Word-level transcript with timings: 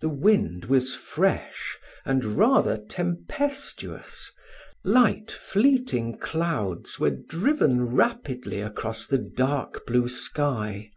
The 0.00 0.08
wind 0.08 0.64
was 0.64 0.96
fresh, 0.96 1.76
and 2.06 2.24
rather 2.38 2.78
tempestuous: 2.78 4.32
light 4.84 5.30
fleeting 5.30 6.16
clouds 6.16 6.98
were 6.98 7.10
driven 7.10 7.94
rapidly 7.94 8.62
across 8.62 9.06
the 9.06 9.18
dark 9.18 9.84
blue 9.86 10.08
sky. 10.08 10.92